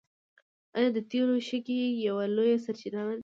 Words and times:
آیا 0.77 0.89
د 0.95 0.99
تیلو 1.09 1.35
شګې 1.47 1.79
یوه 2.07 2.25
لویه 2.35 2.57
سرچینه 2.65 3.01
نه 3.07 3.15
ده؟ 3.17 3.19